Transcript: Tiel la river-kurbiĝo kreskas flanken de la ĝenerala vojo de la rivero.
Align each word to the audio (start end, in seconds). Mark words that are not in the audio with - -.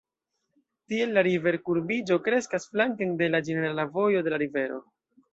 Tiel 0.91 1.11
la 1.17 1.23
river-kurbiĝo 1.25 2.17
kreskas 2.27 2.65
flanken 2.71 3.13
de 3.19 3.27
la 3.33 3.41
ĝenerala 3.49 3.85
vojo 3.99 4.23
de 4.29 4.33
la 4.35 4.41
rivero. 4.45 4.81